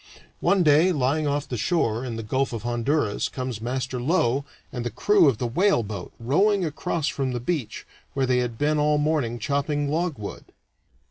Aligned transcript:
One 0.39 0.63
day, 0.63 0.91
lying 0.91 1.27
off 1.27 1.47
the 1.47 1.57
shore, 1.57 2.03
in 2.03 2.15
the 2.15 2.23
Gulf 2.23 2.53
of 2.53 2.63
Honduras, 2.63 3.29
comes 3.29 3.61
Master 3.61 4.01
Low 4.01 4.45
and 4.71 4.83
the 4.83 4.89
crew 4.89 5.29
of 5.29 5.37
the 5.37 5.45
whaleboat 5.45 6.11
rowing 6.19 6.65
across 6.65 7.07
from 7.07 7.33
the 7.33 7.39
beach, 7.39 7.85
where 8.15 8.25
they 8.25 8.39
had 8.39 8.57
been 8.57 8.79
all 8.79 8.97
morning 8.97 9.37
chopping 9.37 9.89
logwood. 9.91 10.45